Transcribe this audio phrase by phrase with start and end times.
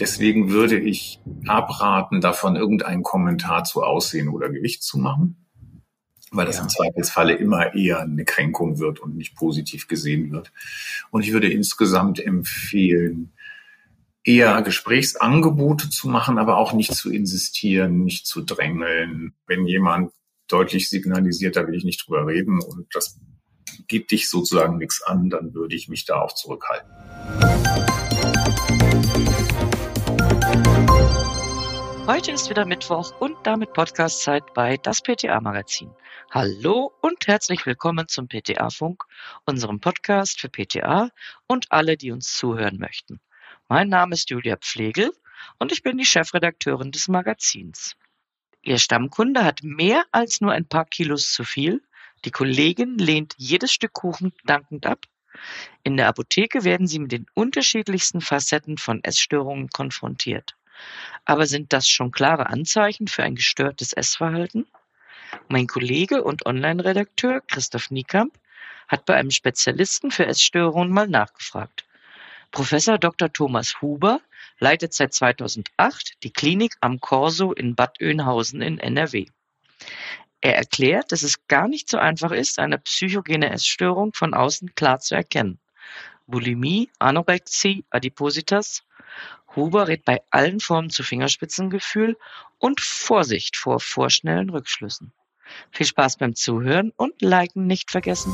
[0.00, 5.46] Deswegen würde ich abraten, davon irgendeinen Kommentar zu Aussehen oder Gewicht zu machen,
[6.30, 6.62] weil das ja.
[6.62, 10.52] im Zweifelsfalle immer eher eine Kränkung wird und nicht positiv gesehen wird.
[11.10, 13.32] Und ich würde insgesamt empfehlen,
[14.24, 19.34] eher Gesprächsangebote zu machen, aber auch nicht zu insistieren, nicht zu drängeln.
[19.46, 20.12] Wenn jemand
[20.48, 23.18] deutlich signalisiert, da will ich nicht drüber reden und das
[23.86, 26.90] geht dich sozusagen nichts an, dann würde ich mich da auch zurückhalten.
[32.12, 35.92] Heute ist wieder Mittwoch und damit Podcastzeit bei das PTA Magazin.
[36.32, 39.04] Hallo und herzlich willkommen zum PTA Funk,
[39.44, 41.10] unserem Podcast für PTA
[41.46, 43.20] und alle, die uns zuhören möchten.
[43.68, 45.12] Mein Name ist Julia Pflegel
[45.60, 47.94] und ich bin die Chefredakteurin des Magazins.
[48.60, 51.80] Ihr Stammkunde hat mehr als nur ein paar Kilos zu viel.
[52.24, 55.06] Die Kollegin lehnt jedes Stück Kuchen dankend ab.
[55.84, 60.56] In der Apotheke werden sie mit den unterschiedlichsten Facetten von Essstörungen konfrontiert.
[61.24, 64.66] Aber sind das schon klare Anzeichen für ein gestörtes Essverhalten?
[65.48, 68.36] Mein Kollege und Online-Redakteur Christoph Niekamp
[68.88, 71.84] hat bei einem Spezialisten für Essstörungen mal nachgefragt.
[72.50, 73.32] Professor Dr.
[73.32, 74.20] Thomas Huber
[74.58, 79.26] leitet seit 2008 die Klinik am Corso in Bad Oeynhausen in NRW.
[80.40, 85.00] Er erklärt, dass es gar nicht so einfach ist, eine psychogene Essstörung von außen klar
[85.00, 85.58] zu erkennen.
[86.30, 88.82] Bulimie, Anorexie, Adipositas.
[89.56, 92.16] Huber rät bei allen Formen zu Fingerspitzengefühl
[92.58, 95.12] und Vorsicht vor vorschnellen Rückschlüssen.
[95.72, 98.32] Viel Spaß beim Zuhören und Liken nicht vergessen.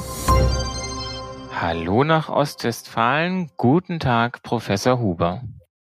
[1.59, 3.51] Hallo nach Ostwestfalen.
[3.57, 5.43] Guten Tag, Professor Huber.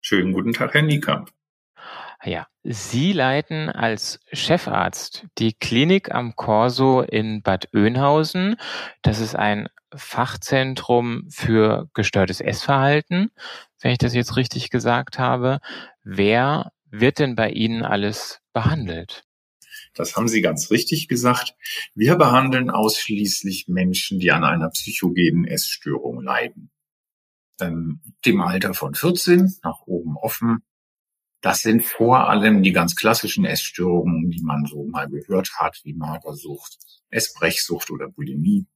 [0.01, 1.29] Schönen guten Tag, Herr Niekamp.
[2.23, 8.57] Ja, Sie leiten als Chefarzt die Klinik am Corso in Bad Oeynhausen.
[9.01, 13.31] Das ist ein Fachzentrum für gestörtes Essverhalten,
[13.81, 15.59] wenn ich das jetzt richtig gesagt habe.
[16.03, 19.23] Wer wird denn bei Ihnen alles behandelt?
[19.95, 21.55] Das haben Sie ganz richtig gesagt.
[21.95, 26.69] Wir behandeln ausschließlich Menschen, die an einer psychogenen Essstörung leiden.
[27.59, 30.63] Ähm, dem Alter von 14 nach oben offen.
[31.41, 35.93] Das sind vor allem die ganz klassischen Essstörungen, die man so mal gehört hat, wie
[35.93, 36.77] Magersucht,
[37.09, 38.67] Essbrechsucht oder Bulimie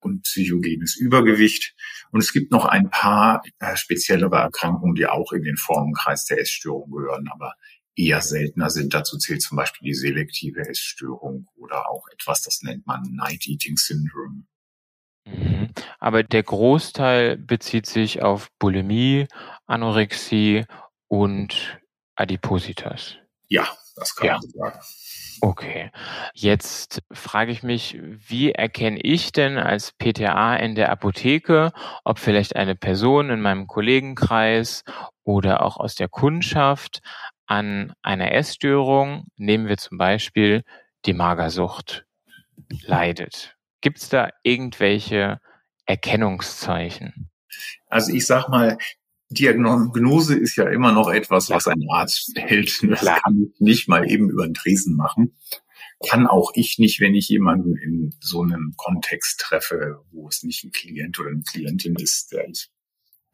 [0.00, 1.74] und psychogenes Übergewicht.
[2.10, 6.40] Und es gibt noch ein paar äh, speziellere Erkrankungen, die auch in den Formenkreis der
[6.40, 7.54] Essstörung gehören, aber
[7.96, 8.94] eher seltener sind.
[8.94, 13.76] Dazu zählt zum Beispiel die selektive Essstörung oder auch etwas, das nennt man Night Eating
[13.76, 14.44] Syndrome.
[15.26, 15.68] Mhm.
[15.98, 19.26] Aber der Großteil bezieht sich auf Bulimie,
[19.66, 20.64] Anorexie
[21.08, 21.77] und
[22.18, 23.14] Adipositas.
[23.48, 24.32] Ja, das kann ja.
[24.34, 24.78] man so sagen.
[25.40, 25.92] Okay.
[26.34, 32.56] Jetzt frage ich mich, wie erkenne ich denn als PTA in der Apotheke, ob vielleicht
[32.56, 34.82] eine Person in meinem Kollegenkreis
[35.22, 37.00] oder auch aus der Kundschaft
[37.46, 40.64] an einer Essstörung, nehmen wir zum Beispiel
[41.06, 42.04] die Magersucht,
[42.82, 43.56] leidet.
[43.80, 45.40] Gibt es da irgendwelche
[45.86, 47.30] Erkennungszeichen?
[47.86, 48.76] Also ich sag mal,
[49.30, 52.82] Diagnose ist ja immer noch etwas, was ein Arzt stellt.
[52.82, 55.36] Das kann ich nicht mal eben über den Tresen machen.
[56.08, 60.64] Kann auch ich nicht, wenn ich jemanden in so einem Kontext treffe, wo es nicht
[60.64, 62.70] ein Klient oder eine Klientin ist, der ich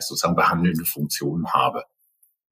[0.01, 1.85] sozusagen behandelnde Funktion habe.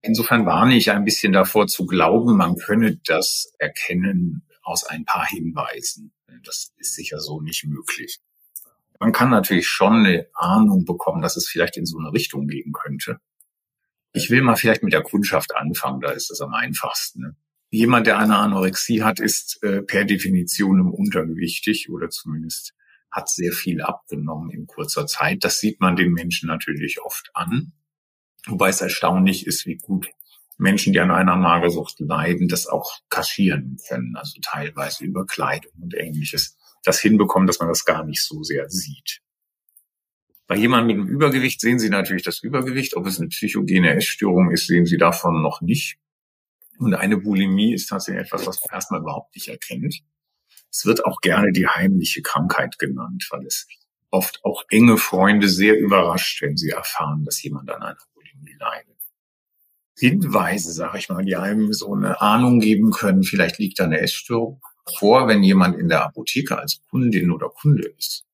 [0.03, 5.27] Insofern warne ich ein bisschen davor zu glauben, man könne das erkennen aus ein paar
[5.27, 6.13] Hinweisen.
[6.45, 8.21] Das ist sicher so nicht möglich.
[9.01, 12.73] Man kann natürlich schon eine Ahnung bekommen, dass es vielleicht in so eine Richtung gehen
[12.73, 13.19] könnte.
[14.13, 17.37] Ich will mal vielleicht mit der Kundschaft anfangen, da ist das am einfachsten.
[17.71, 22.75] Jemand, der eine Anorexie hat, ist äh, per Definition im untergewichtig oder zumindest
[23.11, 25.45] hat sehr viel abgenommen in kurzer Zeit.
[25.45, 27.73] Das sieht man den Menschen natürlich oft an.
[28.47, 30.09] Wobei es erstaunlich ist, wie gut
[30.59, 35.95] Menschen, die an einer Magersucht leiden, das auch kaschieren können, also teilweise über Kleidung und
[35.95, 39.22] ähnliches, das hinbekommen, dass man das gar nicht so sehr sieht.
[40.53, 42.95] Bei jemandem mit einem Übergewicht sehen Sie natürlich das Übergewicht.
[42.95, 45.97] Ob es eine psychogene Essstörung ist, sehen Sie davon noch nicht.
[46.77, 50.03] Und eine Bulimie ist tatsächlich etwas, was man erstmal überhaupt nicht erkennt.
[50.71, 53.67] Es wird auch gerne die heimliche Krankheit genannt, weil es
[54.11, 58.99] oft auch enge Freunde sehr überrascht, wenn sie erfahren, dass jemand an einer Bulimie leidet.
[59.99, 64.01] Hinweise, sage ich mal, die einem so eine Ahnung geben können, vielleicht liegt da eine
[64.03, 64.61] Essstörung
[64.99, 68.27] vor, wenn jemand in der Apotheke als Kundin oder Kunde ist,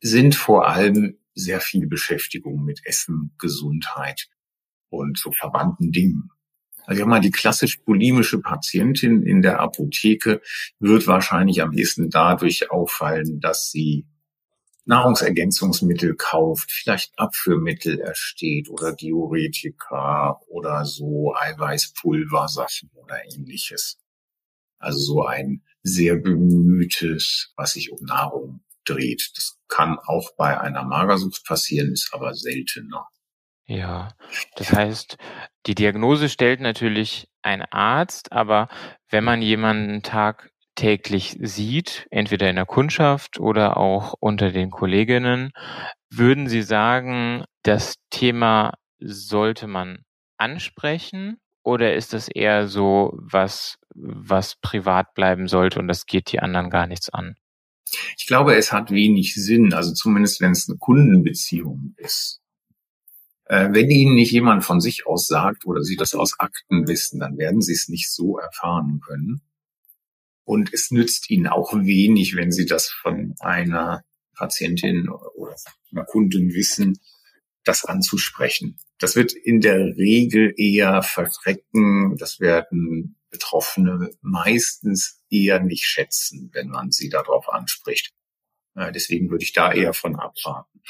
[0.00, 4.28] sind vor allem sehr viel Beschäftigung mit Essen, Gesundheit
[4.88, 6.30] und so verwandten Dingen.
[6.84, 10.42] Also ich mal, die klassisch bulimische Patientin in der Apotheke
[10.80, 14.06] wird wahrscheinlich am ehesten dadurch auffallen, dass sie
[14.84, 23.98] Nahrungsergänzungsmittel kauft, vielleicht Abführmittel ersteht oder Diuretika oder so Eiweißpulversachen oder ähnliches.
[24.78, 29.30] Also so ein sehr bemühtes, was sich um Nahrung dreht.
[29.36, 33.08] Das kann auch bei einer Magersucht passieren, ist aber seltener.
[33.64, 34.08] Ja,
[34.56, 35.16] das heißt,
[35.66, 38.68] die Diagnose stellt natürlich ein Arzt, aber
[39.08, 45.52] wenn man jemanden tagtäglich sieht, entweder in der Kundschaft oder auch unter den Kolleginnen,
[46.10, 50.04] würden Sie sagen, das Thema sollte man
[50.36, 56.40] ansprechen oder ist das eher so was, was privat bleiben sollte und das geht die
[56.40, 57.36] anderen gar nichts an?
[58.16, 62.40] Ich glaube, es hat wenig Sinn, also zumindest wenn es eine Kundenbeziehung ist.
[63.44, 67.20] Äh, wenn Ihnen nicht jemand von sich aus sagt oder Sie das aus Akten wissen,
[67.20, 69.42] dann werden Sie es nicht so erfahren können.
[70.44, 74.04] Und es nützt Ihnen auch wenig, wenn Sie das von einer
[74.34, 75.54] Patientin oder
[75.92, 76.98] einer Kundin wissen,
[77.64, 78.78] das anzusprechen.
[78.98, 82.16] Das wird in der Regel eher verschrecken.
[82.16, 88.12] Das werden Betroffene meistens eher nicht schätzen, wenn man sie darauf anspricht.
[88.76, 90.80] Deswegen würde ich da eher von abraten.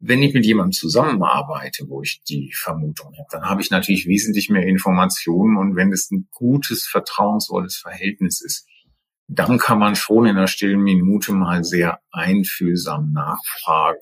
[0.00, 4.50] Wenn ich mit jemandem zusammenarbeite, wo ich die Vermutung habe, dann habe ich natürlich wesentlich
[4.50, 8.68] mehr Informationen und wenn es ein gutes, vertrauensvolles Verhältnis ist,
[9.28, 14.00] dann kann man schon in einer stillen Minute mal sehr einfühlsam nachfragen.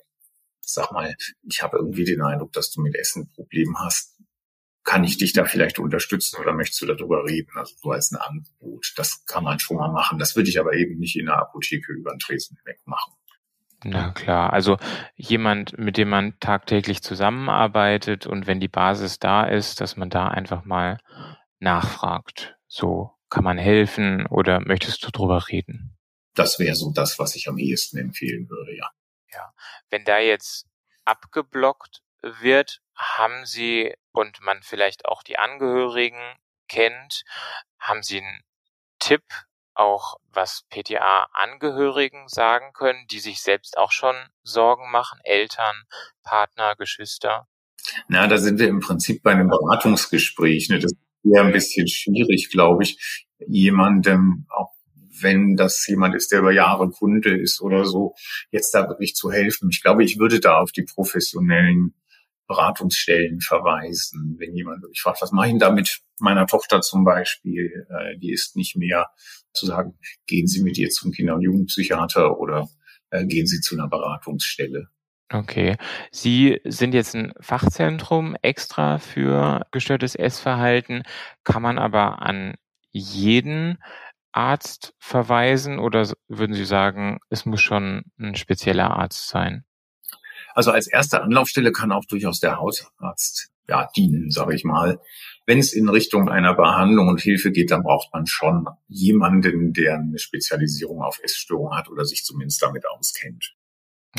[0.59, 4.12] Sag mal, ich habe irgendwie den Eindruck, dass du mit Essen ein Problem hast.
[4.83, 7.51] Kann ich dich da vielleicht unterstützen oder möchtest du darüber reden?
[7.55, 8.93] Also so als ein Angebot.
[8.97, 10.19] Das kann man schon mal machen.
[10.19, 13.13] Das würde ich aber eben nicht in der Apotheke über den Tresen hinweg machen.
[13.85, 14.77] Na klar, also
[15.15, 20.29] jemand, mit dem man tagtäglich zusammenarbeitet und wenn die Basis da ist, dass man da
[20.29, 20.99] einfach mal
[21.59, 22.55] nachfragt.
[22.67, 25.97] So, kann man helfen oder möchtest du drüber reden?
[26.33, 28.89] Das wäre so das, was ich am ehesten empfehlen würde, ja.
[29.33, 29.53] Ja,
[29.89, 30.67] wenn da jetzt
[31.05, 36.35] abgeblockt wird, haben Sie und man vielleicht auch die Angehörigen
[36.67, 37.23] kennt,
[37.79, 38.41] haben Sie einen
[38.99, 39.23] Tipp,
[39.75, 45.75] auch was PTA-Angehörigen sagen können, die sich selbst auch schon Sorgen machen, Eltern,
[46.23, 47.47] Partner, Geschwister?
[48.07, 50.69] Na, da sind wir im Prinzip bei einem Beratungsgespräch.
[50.69, 50.79] Ne?
[50.79, 54.73] Das ist ja ein bisschen schwierig, glaube ich, jemandem, auch
[55.21, 58.15] wenn das jemand ist, der über Jahre Kunde ist oder so,
[58.51, 59.69] jetzt da wirklich zu helfen.
[59.71, 61.93] Ich glaube, ich würde da auf die professionellen
[62.47, 67.03] Beratungsstellen verweisen, wenn jemand wirklich fragt, was mache ich denn da mit meiner Tochter zum
[67.03, 69.09] Beispiel, äh, die ist nicht mehr
[69.53, 69.97] zu sagen,
[70.27, 72.69] gehen Sie mit ihr zum Kinder- und Jugendpsychiater oder
[73.11, 74.89] äh, gehen Sie zu einer Beratungsstelle.
[75.31, 75.77] Okay.
[76.11, 81.03] Sie sind jetzt ein Fachzentrum extra für gestörtes Essverhalten.
[81.43, 82.53] Kann man aber an
[82.91, 83.79] jeden
[84.31, 89.65] Arzt verweisen oder würden Sie sagen, es muss schon ein spezieller Arzt sein?
[90.53, 94.99] Also als erste Anlaufstelle kann auch durchaus der Hausarzt ja, dienen, sage ich mal.
[95.45, 99.95] Wenn es in Richtung einer Behandlung und Hilfe geht, dann braucht man schon jemanden, der
[99.95, 103.55] eine Spezialisierung auf Essstörungen hat oder sich zumindest damit auskennt.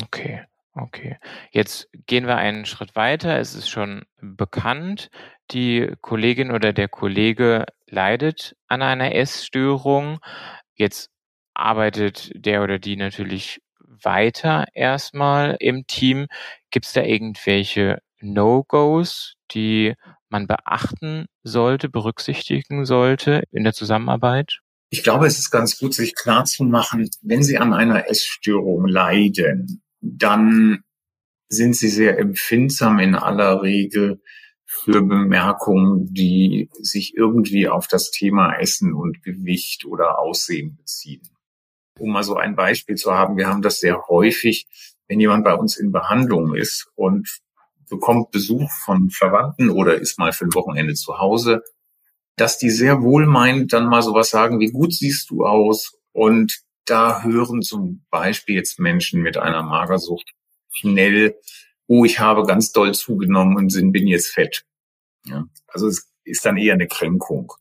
[0.03, 0.43] Okay.
[0.77, 1.17] Okay.
[1.51, 3.39] Jetzt gehen wir einen Schritt weiter.
[3.39, 5.09] Es ist schon bekannt,
[5.51, 10.19] die Kollegin oder der Kollege leidet an einer Essstörung.
[10.73, 11.11] Jetzt
[11.53, 13.61] arbeitet der oder die natürlich
[14.03, 16.27] weiter erstmal im Team.
[16.71, 19.93] Gibt es da irgendwelche No-Gos, die
[20.29, 24.59] man beachten sollte, berücksichtigen sollte in der Zusammenarbeit?
[24.89, 30.83] Ich glaube, es ist ganz gut, sich klarzumachen, wenn Sie an einer Essstörung leiden, dann
[31.49, 34.21] sind Sie sehr empfindsam in aller Regel
[34.65, 41.21] für Bemerkungen, die sich irgendwie auf das Thema Essen und Gewicht oder Aussehen beziehen.
[41.99, 44.67] Um mal so ein Beispiel zu haben, wir haben das sehr häufig,
[45.07, 47.39] wenn jemand bei uns in Behandlung ist und
[47.89, 51.63] bekommt Besuch von Verwandten oder ist mal für ein Wochenende zu Hause,
[52.35, 55.97] dass die sehr wohlmeinend dann mal sowas sagen, wie gut siehst du aus?
[56.11, 60.31] Und da hören zum Beispiel jetzt Menschen mit einer Magersucht
[60.71, 61.35] schnell,
[61.87, 64.65] oh, ich habe ganz doll zugenommen und bin jetzt fett.
[65.25, 67.53] Ja, also es ist dann eher eine Kränkung.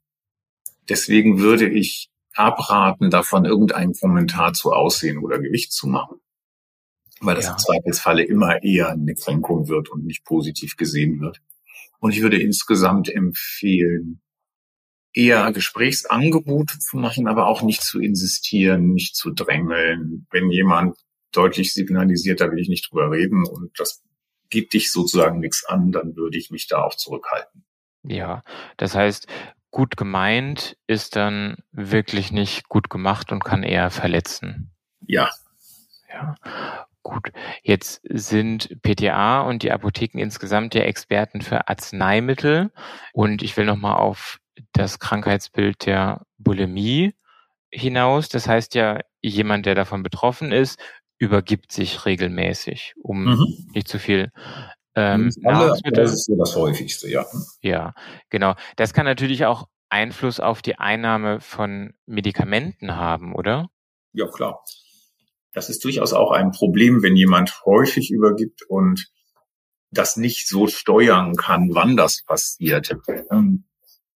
[0.88, 6.18] Deswegen würde ich abraten, davon irgendeinen Kommentar zu Aussehen oder Gewicht zu machen.
[7.20, 7.52] Weil das ja.
[7.52, 11.40] im Zweifelsfalle immer eher eine Kränkung wird und nicht positiv gesehen wird.
[12.00, 14.20] Und ich würde insgesamt empfehlen,
[15.12, 20.26] eher Gesprächsangebote zu machen, aber auch nicht zu insistieren, nicht zu drängeln.
[20.30, 20.98] Wenn jemand
[21.32, 24.02] deutlich signalisiert, da will ich nicht drüber reden und das
[24.50, 27.64] geht dich sozusagen nichts an, dann würde ich mich da auch zurückhalten.
[28.02, 28.42] Ja,
[28.76, 29.26] das heißt,
[29.74, 34.70] gut gemeint ist dann wirklich nicht gut gemacht und kann eher verletzen.
[35.00, 35.28] Ja.
[36.08, 36.36] Ja.
[37.02, 37.32] Gut,
[37.64, 42.70] jetzt sind PTA und die Apotheken insgesamt ja Experten für Arzneimittel
[43.12, 44.38] und ich will nochmal auf
[44.72, 47.12] das Krankheitsbild der Bulimie
[47.72, 48.28] hinaus.
[48.28, 50.78] Das heißt ja, jemand, der davon betroffen ist,
[51.18, 53.66] übergibt sich regelmäßig, um mhm.
[53.74, 54.30] nicht zu viel
[54.96, 56.04] ähm, Nahrungsmittel.
[56.04, 57.26] Das ist so das häufigste, ja.
[57.60, 57.94] Ja,
[58.30, 58.54] genau.
[58.76, 63.68] Das kann natürlich auch Einfluss auf die Einnahme von Medikamenten haben, oder?
[64.12, 64.62] Ja, klar.
[65.52, 69.08] Das ist durchaus auch ein Problem, wenn jemand häufig übergibt und
[69.90, 72.96] das nicht so steuern kann, wann das passiert.
[73.30, 73.64] Ähm,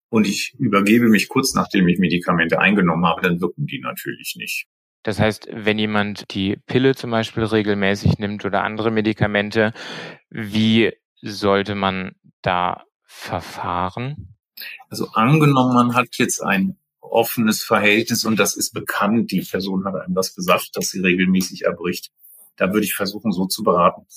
[0.09, 4.67] und ich übergebe mich kurz nachdem ich Medikamente eingenommen habe, dann wirken die natürlich nicht.
[5.07, 9.73] Das heißt, wenn jemand die Pille zum Beispiel regelmäßig nimmt oder andere Medikamente,
[10.31, 14.35] wie sollte man da verfahren?
[14.91, 19.95] Also angenommen, man hat jetzt ein offenes Verhältnis und das ist bekannt, die Person hat
[19.95, 22.11] einem das gesagt, dass sie regelmäßig erbricht.
[22.57, 24.09] Da würde ich versuchen, so zu beraten.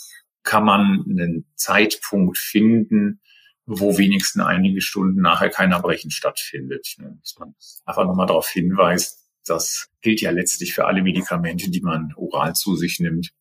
[0.41, 3.21] Kann man einen Zeitpunkt finden,
[3.67, 6.95] wo wenigstens einige Stunden nachher kein Erbrechen stattfindet.
[7.21, 7.53] Dass man
[7.85, 9.18] einfach nochmal darauf hinweist,
[9.49, 13.31] das gilt ja letztlich für alle Medikamente, die man oral zu sich nimmt.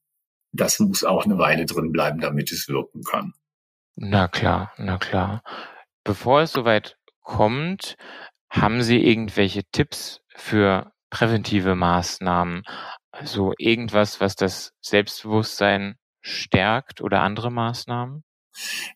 [0.52, 3.34] Das muss auch eine Weile drin bleiben, damit es wirken kann.
[3.96, 5.42] Na klar, na klar.
[6.04, 7.96] Bevor es soweit kommt,
[8.48, 12.62] haben Sie irgendwelche Tipps für präventive Maßnahmen?
[13.10, 18.24] Also irgendwas, was das Selbstbewusstsein stärkt oder andere Maßnahmen?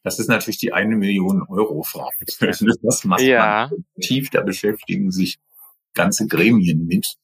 [0.03, 2.15] Das ist natürlich die eine Million Euro Frage.
[2.83, 3.69] Das macht ja.
[3.71, 5.39] man tief, da beschäftigen sich
[5.95, 7.17] ganze Gremien mit.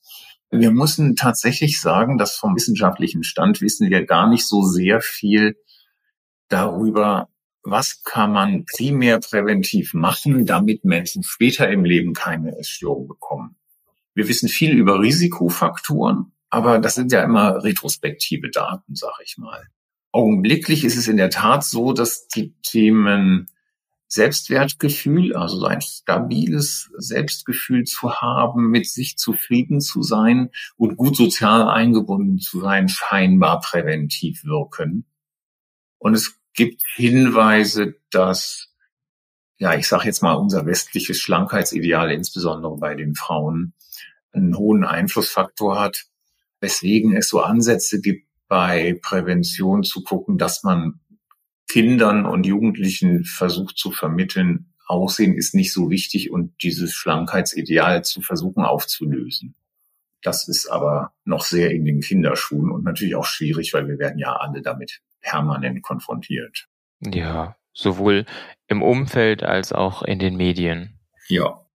[0.50, 5.56] Wir müssen tatsächlich sagen, dass vom wissenschaftlichen Stand wissen wir gar nicht so sehr viel
[6.48, 7.28] darüber,
[7.62, 13.56] was kann man primär präventiv machen, damit Menschen später im Leben keine Essstörung bekommen.
[14.14, 19.68] Wir wissen viel über Risikofaktoren, aber das sind ja immer retrospektive Daten, sag ich mal.
[20.12, 23.48] Augenblicklich ist es in der Tat so, dass die Themen
[24.08, 31.68] Selbstwertgefühl, also ein stabiles Selbstgefühl zu haben, mit sich zufrieden zu sein und gut sozial
[31.68, 35.04] eingebunden zu sein, scheinbar präventiv wirken.
[35.98, 38.72] Und es gibt Hinweise, dass,
[39.58, 43.74] ja, ich sage jetzt mal, unser westliches Schlankheitsideal, insbesondere bei den Frauen,
[44.32, 46.06] einen hohen Einflussfaktor hat,
[46.60, 51.00] weswegen es so Ansätze gibt, bei Prävention zu gucken, dass man
[51.68, 58.22] Kindern und Jugendlichen versucht zu vermitteln, Aussehen ist nicht so wichtig und dieses Schlankheitsideal zu
[58.22, 59.54] versuchen aufzulösen.
[60.22, 64.18] Das ist aber noch sehr in den Kinderschuhen und natürlich auch schwierig, weil wir werden
[64.18, 66.68] ja alle damit permanent konfrontiert.
[67.00, 68.24] Ja, sowohl
[68.66, 70.98] im Umfeld als auch in den Medien.
[71.28, 71.66] Ja.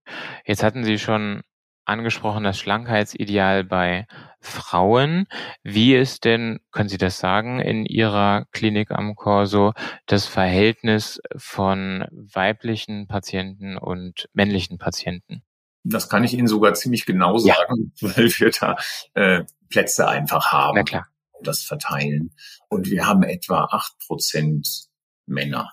[0.44, 1.44] Jetzt hatten Sie schon
[1.86, 4.08] angesprochen, das Schlankheitsideal bei
[4.44, 5.26] Frauen.
[5.64, 9.74] Wie ist denn, können Sie das sagen, in Ihrer Klinik am Corso
[10.06, 15.44] das Verhältnis von weiblichen Patienten und männlichen Patienten?
[15.84, 18.10] Das kann ich Ihnen sogar ziemlich genau sagen, ja.
[18.16, 18.78] weil wir da
[19.16, 20.76] äh, Plätze einfach haben.
[20.76, 21.08] Na klar.
[21.42, 22.34] Das verteilen.
[22.70, 24.88] Und wir haben etwa acht Prozent
[25.26, 25.72] Männer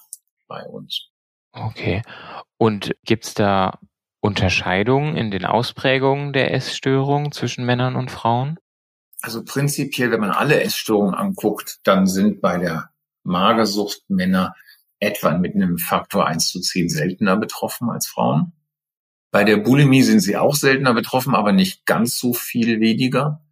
[0.48, 1.08] bei uns.
[1.52, 2.02] Okay.
[2.56, 3.78] Und gibt's da
[4.20, 8.58] Unterscheidungen in den Ausprägungen der Essstörung zwischen Männern und Frauen?
[9.22, 12.90] Also prinzipiell, wenn man alle Essstörungen anguckt, dann sind bei der
[13.22, 14.54] Magersucht Männer
[14.98, 18.52] etwa mit einem Faktor 1 zu 10 seltener betroffen als Frauen.
[19.30, 23.44] Bei der Bulimie sind sie auch seltener betroffen, aber nicht ganz so viel weniger.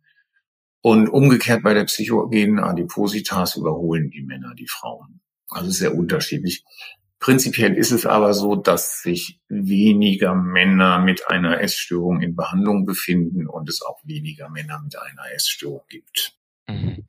[0.80, 5.20] Und umgekehrt bei der psychogenen Adipositas überholen die Männer die Frauen.
[5.48, 6.64] Also sehr unterschiedlich.
[7.20, 13.48] Prinzipiell ist es aber so, dass sich weniger Männer mit einer Essstörung in Behandlung befinden
[13.48, 16.34] und es auch weniger Männer mit einer Essstörung gibt.
[16.68, 17.06] Mhm.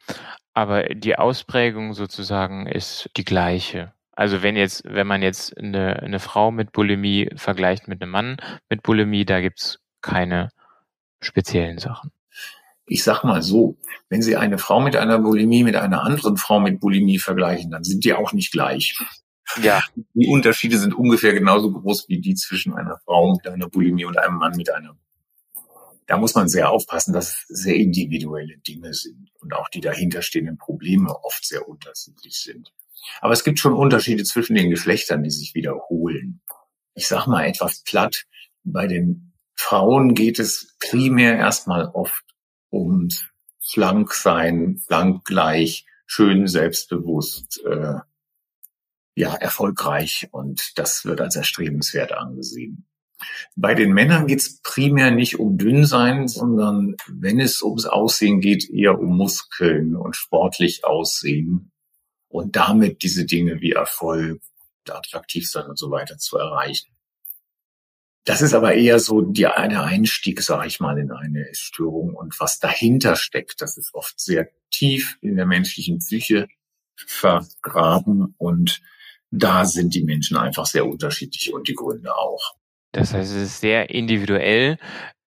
[0.53, 3.93] Aber die Ausprägung sozusagen ist die gleiche.
[4.11, 8.37] Also wenn jetzt, wenn man jetzt eine, eine Frau mit Bulimie vergleicht mit einem Mann
[8.67, 10.49] mit Bulimie, da gibt's keine
[11.21, 12.11] speziellen Sachen.
[12.85, 13.77] Ich sag mal so,
[14.09, 17.83] wenn Sie eine Frau mit einer Bulimie mit einer anderen Frau mit Bulimie vergleichen, dann
[17.83, 18.97] sind die auch nicht gleich.
[19.61, 19.81] Ja.
[20.13, 24.17] Die Unterschiede sind ungefähr genauso groß wie die zwischen einer Frau mit einer Bulimie und
[24.17, 24.97] einem Mann mit einer.
[26.05, 30.57] Da muss man sehr aufpassen, dass es sehr individuelle Dinge sind und auch die dahinterstehenden
[30.57, 32.73] Probleme oft sehr unterschiedlich sind.
[33.21, 36.41] Aber es gibt schon Unterschiede zwischen den Geschlechtern, die sich wiederholen.
[36.95, 38.25] Ich sag mal etwas platt.
[38.63, 42.23] Bei den Frauen geht es primär erstmal oft
[42.71, 43.25] ums
[43.59, 44.81] Schlanksein,
[45.25, 47.99] gleich, schön selbstbewusst, äh,
[49.19, 52.87] ja, erfolgreich und das wird als erstrebenswert angesehen.
[53.57, 58.69] Bei den Männern geht es primär nicht um Dünnsein, sondern wenn es ums Aussehen geht,
[58.69, 61.73] eher um Muskeln und sportlich Aussehen
[62.29, 64.41] und damit diese Dinge wie Erfolg,
[64.87, 66.95] attraktiv sein und so weiter zu erreichen.
[68.23, 72.15] Das ist aber eher so die, der Einstieg, sage ich mal, in eine Essstörung.
[72.15, 76.47] Und was dahinter steckt, das ist oft sehr tief in der menschlichen Psyche
[76.95, 78.33] vergraben.
[78.37, 78.81] Und
[79.31, 82.55] da sind die Menschen einfach sehr unterschiedlich und die Gründe auch.
[82.91, 84.77] Das heißt, es ist sehr individuell.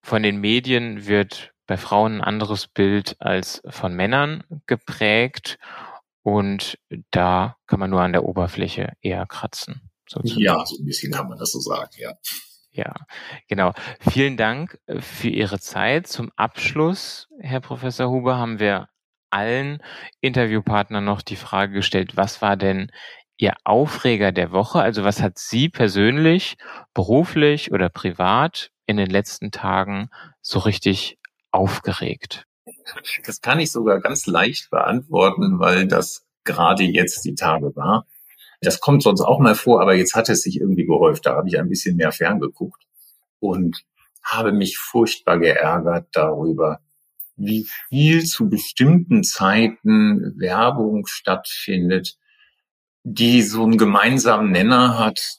[0.03, 5.59] Von den Medien wird bei Frauen ein anderes Bild als von Männern geprägt.
[6.23, 6.79] Und
[7.11, 9.91] da kann man nur an der Oberfläche eher kratzen.
[10.09, 10.43] Sozusagen.
[10.43, 12.13] Ja, so ein bisschen kann man das so sagen, ja.
[12.73, 12.95] Ja,
[13.49, 13.73] genau.
[14.01, 16.07] Vielen Dank für Ihre Zeit.
[16.07, 18.89] Zum Abschluss, Herr Professor Huber, haben wir
[19.31, 19.83] allen
[20.21, 22.91] Interviewpartnern noch die Frage gestellt, was war denn
[23.43, 24.81] Ihr Aufreger der Woche?
[24.81, 26.55] Also was hat Sie persönlich,
[26.95, 30.11] beruflich oder privat in den letzten Tagen
[30.43, 31.19] so richtig
[31.51, 32.47] aufgeregt?
[33.27, 38.07] Das kann ich sogar ganz leicht beantworten, weil das gerade jetzt die Tage war.
[38.61, 41.27] Das kommt sonst auch mal vor, aber jetzt hat es sich irgendwie gehäuft.
[41.27, 42.85] Da habe ich ein bisschen mehr ferngeguckt
[43.41, 43.83] und
[44.23, 46.79] habe mich furchtbar geärgert darüber,
[47.35, 52.19] wie viel zu bestimmten Zeiten Werbung stattfindet,
[53.05, 55.39] die so einen gemeinsamen Nenner hat.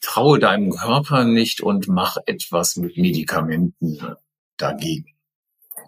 [0.00, 3.98] Traue deinem Körper nicht und mach etwas mit Medikamenten
[4.56, 5.14] dagegen.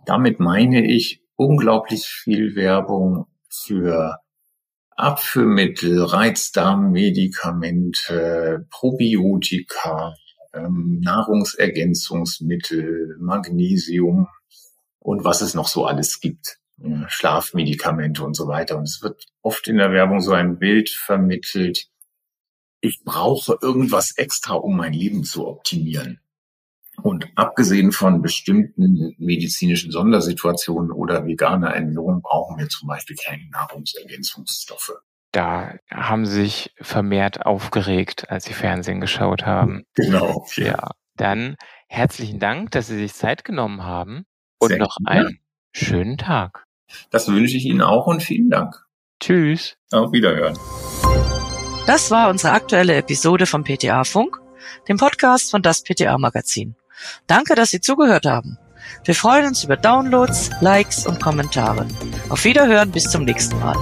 [0.05, 4.19] Damit meine ich unglaublich viel Werbung für
[4.97, 10.15] Abführmittel, Reizdarmmedikamente, Probiotika,
[10.53, 14.29] ähm, Nahrungsergänzungsmittel, Magnesium
[14.99, 16.59] und was es noch so alles gibt.
[17.09, 18.77] Schlafmedikamente und so weiter.
[18.77, 21.89] Und es wird oft in der Werbung so ein Bild vermittelt,
[22.83, 26.21] ich brauche irgendwas extra, um mein Leben zu optimieren.
[27.01, 34.93] Und abgesehen von bestimmten medizinischen Sondersituationen oder veganer Ernährung brauchen wir zum Beispiel keine Nahrungsergänzungsstoffe.
[35.31, 39.85] Da haben Sie sich vermehrt aufgeregt, als Sie Fernsehen geschaut haben.
[39.95, 40.47] Genau.
[40.57, 40.67] Ja.
[40.67, 40.91] ja.
[41.17, 41.57] Dann
[41.89, 44.25] herzlichen Dank, dass Sie sich Zeit genommen haben
[44.59, 45.37] und Sehr noch gerne.
[45.73, 46.65] Schönen Tag.
[47.11, 48.85] Das wünsche ich Ihnen auch und vielen Dank.
[49.21, 49.77] Tschüss.
[49.91, 50.59] Auf Wiederhören.
[51.87, 54.41] Das war unsere aktuelle Episode vom PTA Funk,
[54.89, 56.77] dem Podcast von das PTA Magazin.
[57.27, 58.59] Danke, dass Sie zugehört haben.
[59.05, 61.87] Wir freuen uns über Downloads, Likes und Kommentare.
[62.29, 63.77] Auf Wiederhören bis zum nächsten Mal.